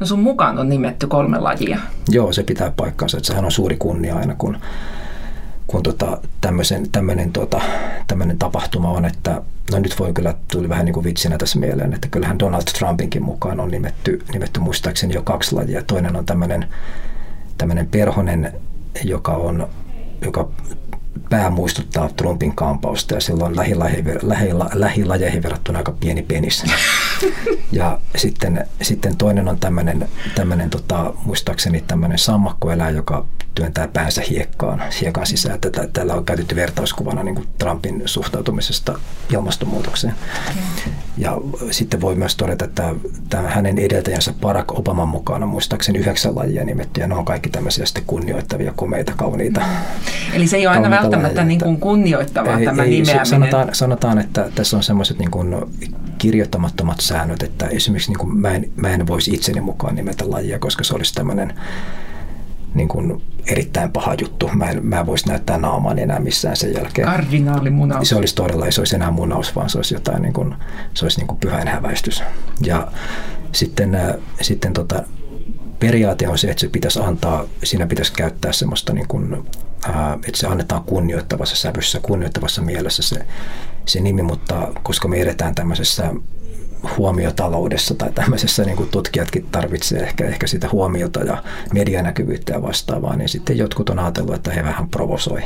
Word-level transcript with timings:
No 0.00 0.06
sun 0.06 0.20
mukaan 0.20 0.58
on 0.58 0.68
nimetty 0.68 1.06
kolme 1.06 1.38
lajia. 1.38 1.78
Joo, 2.08 2.32
se 2.32 2.42
pitää 2.42 2.72
paikkansa. 2.76 3.16
Että 3.16 3.26
sehän 3.26 3.44
on 3.44 3.52
suuri 3.52 3.76
kunnia 3.76 4.16
aina, 4.16 4.34
kun, 4.38 4.58
kun 5.66 5.82
tota, 5.82 6.18
tämmöinen, 6.92 7.32
tota, 7.32 7.60
tapahtuma 8.38 8.90
on, 8.90 9.04
että 9.04 9.42
no 9.72 9.78
nyt 9.78 9.98
voi 9.98 10.12
kyllä, 10.12 10.34
tuli 10.52 10.68
vähän 10.68 10.84
niin 10.84 10.94
kuin 10.94 11.04
vitsinä 11.04 11.38
tässä 11.38 11.58
mieleen, 11.58 11.94
että 11.94 12.08
kyllähän 12.08 12.38
Donald 12.38 12.64
Trumpinkin 12.78 13.22
mukaan 13.22 13.60
on 13.60 13.70
nimetty, 13.70 14.24
nimetty 14.32 14.60
muistaakseni 14.60 15.14
jo 15.14 15.22
kaksi 15.22 15.54
lajia. 15.54 15.82
Toinen 15.82 16.16
on 16.16 16.26
tämmöinen, 16.26 16.68
tämmöinen 17.58 17.86
perhonen, 17.86 18.52
joka 19.04 19.32
on 19.32 19.68
joka 20.24 20.48
pää 21.30 21.50
muistuttaa 21.50 22.08
Trumpin 22.16 22.56
kampausta 22.56 23.14
ja 23.14 23.20
silloin 23.20 23.56
lähilajeihin 24.72 25.42
verrattuna 25.42 25.78
aika 25.78 25.92
pieni 26.00 26.22
penis. 26.22 26.64
ja 27.72 27.98
sitten, 28.16 28.66
sitten 28.82 29.16
toinen 29.16 29.48
on 29.48 29.58
tämmöinen, 29.58 30.08
tämmöinen 30.34 30.70
tota, 30.70 31.14
muistaakseni 31.24 31.84
tämmöinen 31.86 32.18
sammakkoeläin, 32.18 32.96
joka 32.96 33.26
työntää 33.54 33.88
päänsä 33.88 34.22
hiekkaan, 34.30 34.82
hiekan 35.00 35.26
sisään. 35.26 35.60
Tätä, 35.60 35.88
täällä 35.92 36.14
on 36.14 36.24
käytetty 36.24 36.56
vertauskuvana 36.56 37.22
niin 37.22 37.34
kuin 37.34 37.48
Trumpin 37.58 38.02
suhtautumisesta 38.04 38.98
ilmastonmuutokseen. 39.32 40.14
Okay. 40.50 40.92
Ja 41.18 41.38
sitten 41.70 42.00
voi 42.00 42.14
myös 42.14 42.36
todeta, 42.36 42.64
että 42.64 42.94
tämä 43.28 43.48
hänen 43.48 43.78
edeltäjänsä 43.78 44.34
Barack 44.40 44.78
Obaman 44.78 45.08
mukaan 45.08 45.42
on 45.42 45.48
muistaakseni 45.48 45.98
yhdeksän 45.98 46.36
lajia 46.36 46.64
nimetty, 46.64 47.00
ja 47.00 47.06
ne 47.06 47.14
on 47.14 47.24
kaikki 47.24 47.50
tämmöisiä 47.50 47.86
sitten 47.86 48.04
kunnioittavia, 48.06 48.72
komeita, 48.76 49.12
kauniita. 49.16 49.60
Eli 50.32 50.46
se 50.46 50.56
ei 50.56 50.66
ole 50.66 50.76
aina 50.76 50.90
välttämättä 50.90 51.44
niin 51.44 51.60
kuin 51.60 51.80
kunnioittavaa 51.80 52.58
ei, 52.58 52.64
tämä 52.64 52.82
ei, 52.82 52.90
nimeäminen. 52.90 53.26
Sanotaan, 53.26 53.68
sanotaan, 53.72 54.18
että 54.18 54.50
tässä 54.54 54.76
on 54.76 54.82
semmoiset 54.82 55.18
niin 55.18 55.30
kuin 55.30 55.54
kirjoittamattomat 56.18 57.00
säännöt, 57.00 57.42
että 57.42 57.66
esimerkiksi 57.66 58.10
niin 58.10 58.18
kuin 58.18 58.36
mä, 58.36 58.50
en, 58.50 58.70
mä 58.76 58.88
en 58.88 59.06
voisi 59.06 59.34
itseni 59.34 59.60
mukaan 59.60 59.94
nimetä 59.94 60.30
lajia, 60.30 60.58
koska 60.58 60.84
se 60.84 60.94
olisi 60.94 61.14
tämmöinen 61.14 61.54
niin 62.74 62.88
kuin 62.88 63.22
erittäin 63.46 63.92
paha 63.92 64.14
juttu. 64.20 64.50
Mä 64.54 64.70
en, 64.70 64.86
mä 64.86 65.00
en 65.00 65.06
voisi 65.06 65.28
näyttää 65.28 65.58
naamaan 65.58 65.98
enää 65.98 66.20
missään 66.20 66.56
sen 66.56 66.74
jälkeen. 66.74 67.08
Kardinaalimunaus. 67.08 68.08
Se 68.08 68.16
olisi 68.16 68.34
todella, 68.34 68.66
ei 68.66 68.72
se 68.72 68.80
olisi 68.80 68.96
enää 68.96 69.10
munaus, 69.10 69.56
vaan 69.56 69.70
se 69.70 69.78
olisi 69.78 69.94
jotain 69.94 70.22
niin 70.22 70.32
kuin, 70.32 70.54
se 70.94 71.04
olisi 71.04 71.18
niin 71.18 71.26
kuin 71.26 71.38
pyhän 71.38 71.68
häväistys. 71.68 72.22
Ja 72.60 72.88
sitten, 73.52 73.94
äh, 73.94 74.14
sitten 74.40 74.72
tota, 74.72 75.02
periaate 75.78 76.28
on 76.28 76.38
se, 76.38 76.50
että 76.50 76.60
se 76.60 76.68
pitäisi 76.68 77.00
antaa, 77.00 77.44
siinä 77.64 77.86
pitäisi 77.86 78.12
käyttää 78.12 78.52
semmoista 78.52 78.92
niin 78.92 79.08
kuin, 79.08 79.46
että 80.14 80.40
se 80.40 80.46
annetaan 80.46 80.82
kunnioittavassa 80.82 81.56
sävyssä, 81.56 82.00
kunnioittavassa 82.02 82.62
mielessä 82.62 83.02
se, 83.02 83.26
se 83.86 84.00
nimi, 84.00 84.22
mutta 84.22 84.68
koska 84.82 85.08
me 85.08 85.16
edetään 85.16 85.54
tämmöisessä 85.54 86.14
huomiotaloudessa 86.96 87.94
tai 87.94 88.12
tämmöisessä 88.12 88.64
niin 88.64 88.76
kuin 88.76 88.88
tutkijatkin 88.88 89.46
tarvitsee 89.52 90.00
ehkä, 90.00 90.26
ehkä 90.26 90.46
sitä 90.46 90.68
huomiota 90.72 91.20
ja 91.20 91.42
medianäkyvyyttä 91.72 92.52
ja 92.52 92.62
vastaavaa, 92.62 93.16
niin 93.16 93.28
sitten 93.28 93.58
jotkut 93.58 93.90
on 93.90 93.98
ajatellut, 93.98 94.34
että 94.34 94.50
he 94.50 94.64
vähän 94.64 94.88
provosoi. 94.88 95.42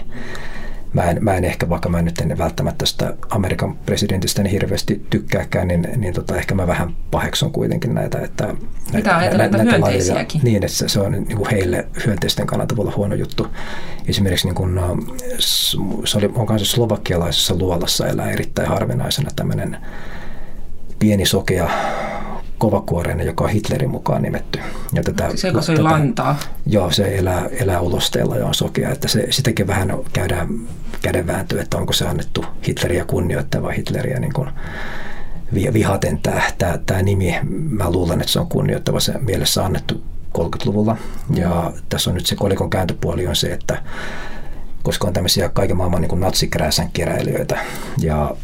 Mä 0.93 1.03
en, 1.03 1.25
mä 1.25 1.35
en 1.35 1.45
ehkä, 1.45 1.69
vaikka 1.69 1.89
mä 1.89 2.03
nyt 2.03 2.19
en 2.19 2.39
välttämättä 2.39 2.79
tästä 2.79 3.15
Amerikan 3.31 3.77
presidentistä 3.77 4.43
niin 4.43 4.51
hirveästi 4.51 5.07
tykkääkään, 5.11 5.69
niin, 5.69 5.89
niin 5.97 6.15
tota, 6.15 6.37
ehkä 6.37 6.55
mä 6.55 6.67
vähän 6.67 6.97
paheksun 7.11 7.53
kuitenkin 7.53 7.95
näitä. 7.95 8.19
Että, 8.19 8.55
Mitä 8.93 9.17
näitä, 9.17 9.39
näitä, 9.39 9.57
näitä 9.57 9.71
hyönteisiäkin? 9.71 10.41
Niin, 10.45 10.65
että 10.65 10.77
se, 10.77 10.89
se 10.89 11.01
on 11.01 11.13
niin 11.13 11.37
kuin 11.37 11.51
heille 11.51 11.87
hyönteisten 12.07 12.47
kannalta 12.47 12.77
voi 12.77 12.83
olla 12.83 12.97
huono 12.97 13.15
juttu. 13.15 13.47
Esimerkiksi 14.09 14.47
niin 14.47 14.55
kuin, 14.55 14.81
se 16.05 16.19
oli, 16.19 16.31
onkaan 16.35 16.59
se 16.59 16.65
slovakialaisessa 16.65 17.55
luolassa 17.55 18.07
elää 18.07 18.31
erittäin 18.31 18.69
harvinaisena 18.69 19.31
tämmöinen 19.37 19.77
pieni 20.99 21.27
sokea 21.27 21.71
kovakuoreinen, 22.61 23.27
joka 23.27 23.45
on 23.45 23.51
Hitlerin 23.51 23.91
mukaan 23.91 24.23
nimetty. 24.23 24.59
Ja 24.93 25.03
tätä, 25.03 25.31
se, 25.35 25.53
kun 25.53 25.63
se 25.63 25.73
tätä, 25.73 25.85
lantaa. 25.85 26.39
Joo, 26.67 26.91
se 26.91 27.19
elää, 27.19 27.47
elää 27.61 27.81
ulosteella 27.81 28.37
ja 28.37 28.47
on 28.47 28.55
sokea. 28.55 28.91
Että 28.91 29.09
se, 29.09 29.27
sitäkin 29.31 29.67
vähän 29.67 29.93
käydään 30.13 30.49
kädenvääntöä, 31.03 31.63
että 31.63 31.77
onko 31.77 31.93
se 31.93 32.09
annettu 32.09 32.45
Hitleriä 32.69 33.05
kunnioittava 33.05 33.71
Hitleriä 33.71 34.21
niin 34.21 34.33
kuin 34.33 34.51
vihaten 35.55 36.19
tämä, 36.23 36.43
tämä, 36.59 36.79
tämä 36.87 37.03
nimi. 37.03 37.35
Mä 37.71 37.91
luulen, 37.91 38.21
että 38.21 38.33
se 38.33 38.41
on 38.41 38.47
kunnioittava 38.47 39.01
se 39.01 39.13
mielessä 39.19 39.65
annettu 39.65 40.03
30-luvulla. 40.39 40.97
Ja 41.35 41.73
tässä 41.89 42.11
on 42.11 42.15
nyt 42.15 42.27
se 42.27 42.37
kolikon 42.37 42.71
kääntöpuoli 42.71 43.27
on 43.27 43.37
se, 43.37 43.53
että 43.53 43.83
koska 44.83 45.07
on 45.07 45.13
tämmöisiä 45.13 45.49
kaiken 45.49 45.77
maailman 45.77 46.03
niin 46.03 46.21
natsikrääsän 46.21 46.91
keräilijöitä 46.93 47.59
ja 48.01 48.37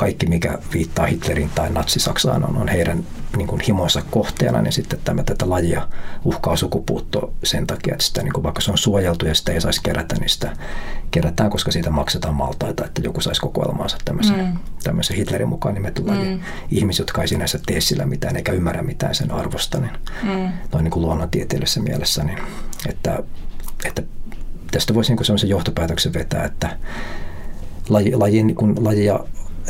kaikki, 0.00 0.26
mikä 0.26 0.58
viittaa 0.72 1.06
Hitlerin 1.06 1.50
tai 1.54 1.70
Natsi-Saksaan, 1.70 2.44
on, 2.44 2.56
on 2.56 2.68
heidän 2.68 3.04
niin 3.36 3.46
kuin 3.46 3.60
himonsa 3.60 4.02
kohteena, 4.10 4.62
niin 4.62 4.72
sitten 4.72 4.98
tämä, 5.04 5.22
tätä 5.22 5.50
lajia 5.50 5.88
uhkaa 6.24 6.56
sukupuutto 6.56 7.32
sen 7.44 7.66
takia, 7.66 7.92
että 7.92 8.04
sitä, 8.04 8.22
niin 8.22 8.32
kuin 8.32 8.42
vaikka 8.42 8.60
se 8.60 8.70
on 8.70 8.78
suojeltu 8.78 9.26
ja 9.26 9.34
sitä 9.34 9.52
ei 9.52 9.60
saisi 9.60 9.80
kerätä, 9.82 10.14
niin 10.14 10.28
sitä 10.28 10.56
kerätään, 11.10 11.50
koska 11.50 11.70
siitä 11.70 11.90
maksetaan 11.90 12.34
maltaita, 12.34 12.84
että 12.84 13.00
joku 13.04 13.20
saisi 13.20 13.40
kokoelmaansa 13.40 13.96
tämmöisen, 14.04 14.38
mm. 14.38 14.58
tämmöisen 14.82 15.16
Hitlerin 15.16 15.48
mukaan 15.48 15.74
nimetty 15.74 16.06
laji. 16.06 16.34
Mm. 16.34 16.40
Ihmiset, 16.70 16.98
jotka 16.98 17.22
ei 17.22 17.28
sinänsä 17.28 17.60
tee 17.66 17.80
sillä 17.80 18.06
mitään 18.06 18.36
eikä 18.36 18.52
ymmärrä 18.52 18.82
mitään 18.82 19.14
sen 19.14 19.30
arvosta, 19.30 19.78
niin 19.78 19.92
mm. 20.22 20.52
noin 20.72 20.84
niin 20.84 20.90
kuin 20.90 21.02
luonnontieteellisessä 21.02 21.80
mielessä, 21.80 22.24
niin 22.24 22.38
että, 22.88 23.22
että 23.84 24.02
tästä 24.70 24.94
voisi 24.94 25.14
niin 25.14 25.24
sellaisen 25.24 25.50
johtopäätöksen 25.50 26.12
vetää, 26.12 26.44
että 26.44 26.76
laji, 27.88 28.14
laji, 28.14 28.54
kun 28.54 28.84
lajia 28.84 29.20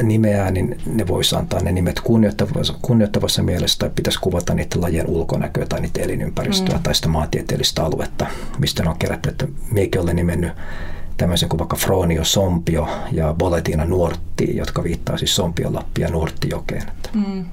nimeää, 0.03 0.51
niin 0.51 0.79
ne 0.87 1.07
voisi 1.07 1.37
antaa 1.37 1.61
ne 1.61 1.73
nimet 1.73 2.01
kunnioittavassa, 2.01 2.75
kunnioittavassa 2.83 3.43
mielessä 3.43 3.79
tai 3.79 3.91
pitäisi 3.95 4.19
kuvata 4.21 4.55
niiden 4.55 4.81
lajien 4.81 5.07
ulkonäköä 5.07 5.67
tai 5.67 5.81
niiden 5.81 6.05
elinympäristöä 6.05 6.77
mm. 6.77 6.83
tai 6.83 6.95
sitä 6.95 7.09
maantieteellistä 7.09 7.85
aluetta, 7.85 8.27
mistä 8.59 8.83
ne 8.83 8.91
on 8.91 8.99
kerätty. 8.99 9.29
Että 9.29 9.47
miekin 9.71 10.01
olen 10.01 10.17
nimennyt 10.17 10.53
tämmöisen 11.17 11.49
kuin 11.49 11.59
vaikka 11.59 11.77
Fronio 11.77 12.25
Sompio 12.25 12.89
ja 13.13 13.35
Boletina 13.39 13.85
Nuortti, 13.85 14.57
jotka 14.57 14.85
viittaa 14.85 15.19
siis 15.19 15.39
Lappi 15.71 16.03
ja 16.03 16.11
Nuorttijokeen. 16.11 16.83
Mm. 17.15 17.45